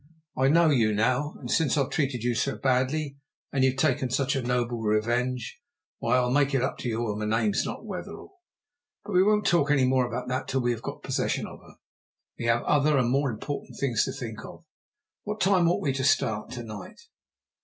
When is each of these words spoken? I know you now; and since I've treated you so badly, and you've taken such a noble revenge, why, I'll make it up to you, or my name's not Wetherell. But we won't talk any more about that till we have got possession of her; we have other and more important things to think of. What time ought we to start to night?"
I 0.35 0.47
know 0.47 0.71
you 0.71 0.95
now; 0.95 1.35
and 1.39 1.51
since 1.51 1.77
I've 1.77 1.91
treated 1.91 2.23
you 2.23 2.33
so 2.33 2.57
badly, 2.57 3.19
and 3.53 3.63
you've 3.63 3.75
taken 3.77 4.09
such 4.09 4.35
a 4.35 4.41
noble 4.41 4.81
revenge, 4.81 5.61
why, 5.99 6.15
I'll 6.15 6.31
make 6.31 6.55
it 6.55 6.63
up 6.63 6.79
to 6.79 6.89
you, 6.89 7.03
or 7.03 7.15
my 7.15 7.25
name's 7.25 7.67
not 7.67 7.85
Wetherell. 7.85 8.39
But 9.05 9.11
we 9.13 9.21
won't 9.21 9.45
talk 9.45 9.69
any 9.69 9.85
more 9.85 10.07
about 10.07 10.27
that 10.29 10.47
till 10.47 10.61
we 10.61 10.71
have 10.71 10.81
got 10.81 11.03
possession 11.03 11.45
of 11.45 11.59
her; 11.59 11.75
we 12.39 12.45
have 12.45 12.63
other 12.63 12.97
and 12.97 13.11
more 13.11 13.29
important 13.29 13.77
things 13.79 14.03
to 14.05 14.11
think 14.11 14.43
of. 14.43 14.65
What 15.21 15.39
time 15.39 15.69
ought 15.69 15.83
we 15.83 15.93
to 15.93 16.03
start 16.03 16.49
to 16.53 16.63
night?" 16.63 16.99